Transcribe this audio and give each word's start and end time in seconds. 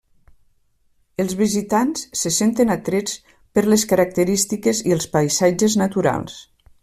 Els 1.23 1.35
visitants 1.41 2.07
se 2.21 2.31
senten 2.37 2.75
atrets 2.77 3.15
per 3.57 3.65
les 3.73 3.85
característiques 3.93 4.83
i 4.93 4.97
els 4.99 5.09
paisatges 5.17 5.77
naturals. 5.85 6.41